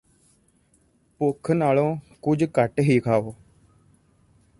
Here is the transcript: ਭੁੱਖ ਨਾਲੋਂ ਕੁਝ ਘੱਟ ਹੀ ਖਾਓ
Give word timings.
ਭੁੱਖ 1.21 1.51
ਨਾਲੋਂ 1.51 1.95
ਕੁਝ 2.21 2.43
ਘੱਟ 2.59 2.79
ਹੀ 2.79 2.99
ਖਾਓ 2.99 3.33